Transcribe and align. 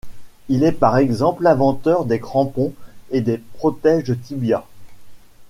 Il 0.49 0.63
est 0.63 0.71
par 0.71 0.97
exemple 0.97 1.43
l'inventeur 1.43 2.05
des 2.05 2.19
crampons 2.19 2.73
et 3.11 3.21
des 3.21 3.37
protèges 3.37 4.15
tibias. 4.19 4.65